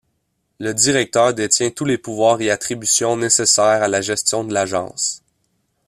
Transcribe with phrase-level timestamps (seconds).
[0.57, 5.21] Le directeur détient tous les pouvoirs et attributions nécessaires à la gestion de lʼagence.